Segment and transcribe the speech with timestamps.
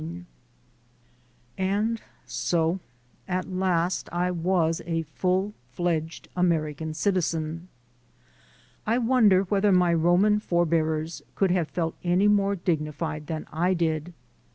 [0.03, 2.79] 200 THE SOUL OF AN IMMIGRANT And so
[3.27, 7.67] at last I was a full fledged American citi zen.
[8.87, 14.13] I wonder whether my Roman forbears could have felt any more dignified than I did.